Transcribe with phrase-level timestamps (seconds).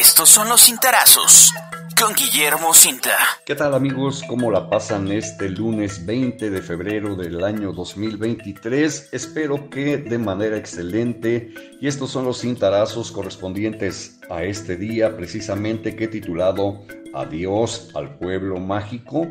[0.00, 1.52] Estos son los cintarazos
[1.96, 3.12] con Guillermo Cinta.
[3.46, 4.24] ¿Qué tal amigos?
[4.26, 9.10] ¿Cómo la pasan este lunes 20 de febrero del año 2023?
[9.12, 11.54] Espero que de manera excelente.
[11.80, 16.84] Y estos son los cintarazos correspondientes a este día precisamente que he titulado
[17.14, 19.28] Adiós al pueblo mágico.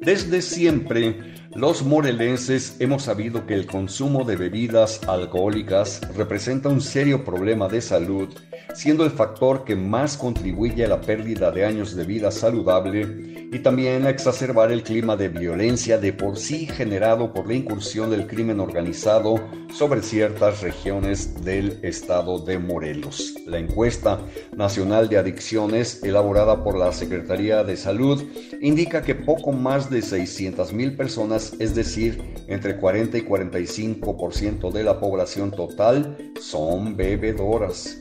[0.00, 7.24] Desde siempre los morelenses hemos sabido que el consumo de bebidas alcohólicas representa un serio
[7.24, 8.28] problema de salud,
[8.74, 13.58] siendo el factor que más contribuye a la pérdida de años de vida saludable y
[13.60, 18.26] también a exacerbar el clima de violencia de por sí generado por la incursión del
[18.26, 19.40] crimen organizado
[19.72, 23.34] sobre ciertas regiones del estado de Morelos.
[23.46, 24.18] La encuesta
[24.56, 28.24] nacional de adicciones elaborada por la Secretaría de Salud
[28.60, 34.82] indica que poco más de 600 mil personas es decir, entre 40 y 45% de
[34.82, 37.98] la población total, son bebedoras.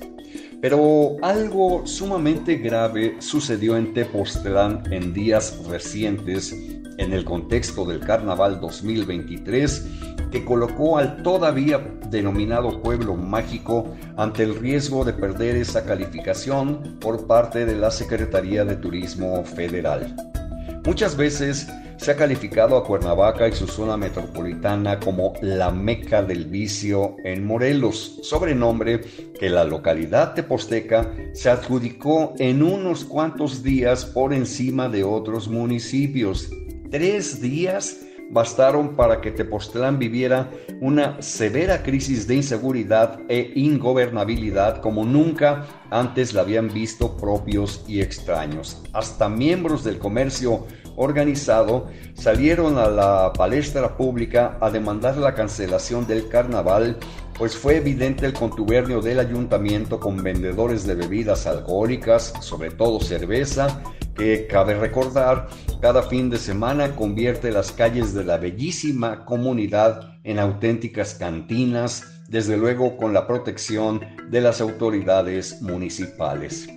[0.63, 8.61] Pero algo sumamente grave sucedió en Tepoztlán en días recientes en el contexto del Carnaval
[8.61, 9.85] 2023
[10.31, 17.27] que colocó al todavía denominado pueblo mágico ante el riesgo de perder esa calificación por
[17.27, 20.15] parte de la Secretaría de Turismo Federal.
[20.85, 26.45] Muchas veces se ha calificado a Cuernavaca y su zona metropolitana como la meca del
[26.45, 29.01] vicio en Morelos, sobrenombre
[29.39, 36.49] que la localidad teposteca se adjudicó en unos cuantos días por encima de otros municipios.
[36.89, 38.01] Tres días
[38.33, 40.49] bastaron para que Tepoztlán viviera
[40.81, 48.01] una severa crisis de inseguridad e ingobernabilidad como nunca antes la habían visto propios y
[48.01, 48.81] extraños.
[48.91, 56.27] Hasta miembros del comercio organizado salieron a la palestra pública a demandar la cancelación del
[56.29, 56.97] carnaval,
[57.37, 63.81] pues fue evidente el contubernio del ayuntamiento con vendedores de bebidas alcohólicas, sobre todo cerveza,
[64.15, 65.47] que cabe recordar,
[65.81, 72.57] cada fin de semana convierte las calles de la bellísima comunidad en auténticas cantinas, desde
[72.57, 76.69] luego con la protección de las autoridades municipales.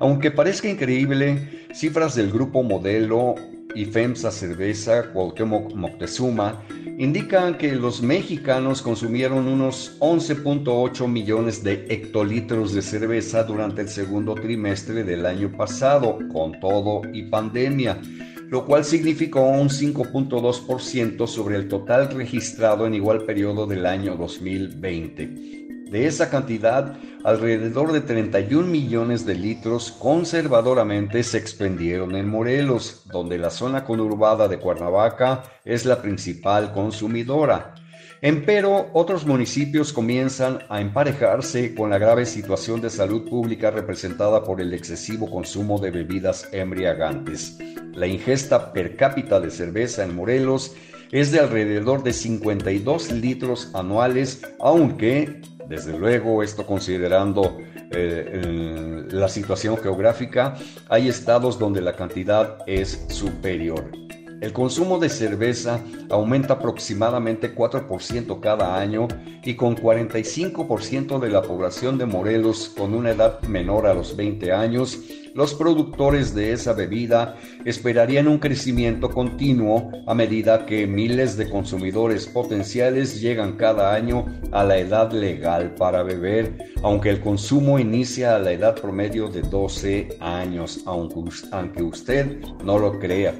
[0.00, 3.34] Aunque parezca increíble, cifras del grupo Modelo
[3.74, 6.62] y FEMSA Cerveza Cuauhtémoc Moctezuma
[6.98, 14.34] indican que los mexicanos consumieron unos 11.8 millones de hectolitros de cerveza durante el segundo
[14.34, 18.00] trimestre del año pasado, con todo y pandemia,
[18.48, 25.67] lo cual significó un 5.2% sobre el total registrado en igual periodo del año 2020.
[25.90, 33.38] De esa cantidad, alrededor de 31 millones de litros conservadoramente se expendieron en Morelos, donde
[33.38, 37.74] la zona conurbada de Cuernavaca es la principal consumidora.
[38.20, 44.60] Empero, otros municipios comienzan a emparejarse con la grave situación de salud pública representada por
[44.60, 47.56] el excesivo consumo de bebidas embriagantes.
[47.94, 50.74] La ingesta per cápita de cerveza en Morelos
[51.12, 57.58] es de alrededor de 52 litros anuales, aunque desde luego, esto considerando
[57.90, 60.56] eh, la situación geográfica,
[60.88, 64.07] hay estados donde la cantidad es superior.
[64.40, 69.08] El consumo de cerveza aumenta aproximadamente 4% cada año
[69.42, 74.52] y con 45% de la población de Morelos con una edad menor a los 20
[74.52, 75.00] años,
[75.34, 82.26] los productores de esa bebida esperarían un crecimiento continuo a medida que miles de consumidores
[82.26, 88.38] potenciales llegan cada año a la edad legal para beber, aunque el consumo inicia a
[88.38, 93.34] la edad promedio de 12 años, aunque usted no lo crea.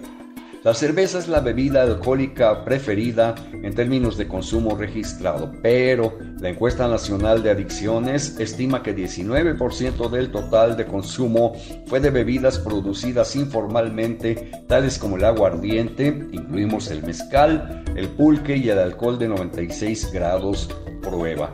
[0.64, 6.88] La cerveza es la bebida alcohólica preferida en términos de consumo registrado, pero la encuesta
[6.88, 11.52] nacional de adicciones estima que 19% del total de consumo
[11.86, 18.68] fue de bebidas producidas informalmente, tales como el aguardiente, incluimos el mezcal, el pulque y
[18.68, 20.68] el alcohol de 96 grados
[21.02, 21.52] prueba.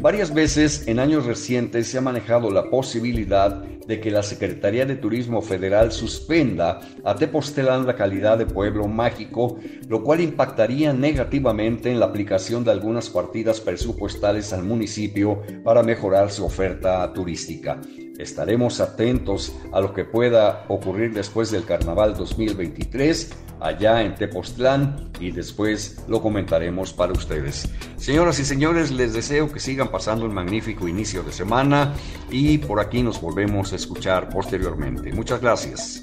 [0.00, 4.96] Varias veces en años recientes se ha manejado la posibilidad de que la Secretaría de
[4.96, 11.98] Turismo Federal suspenda a Tepoztlán la calidad de pueblo mágico, lo cual impactaría negativamente en
[11.98, 17.80] la aplicación de algunas partidas presupuestales al municipio para mejorar su oferta turística.
[18.18, 25.30] Estaremos atentos a lo que pueda ocurrir después del Carnaval 2023 allá en Tepoztlán y
[25.30, 27.68] después lo comentaremos para ustedes.
[27.96, 31.94] Señoras y señores, les deseo que sigan pasando un magnífico inicio de semana
[32.30, 35.12] y por aquí nos volvemos a escuchar posteriormente.
[35.12, 36.02] Muchas gracias.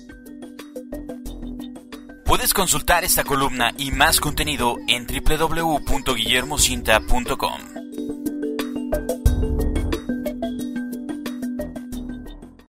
[2.26, 7.73] Puedes consultar esta columna y más contenido en www.guillermocinta.com.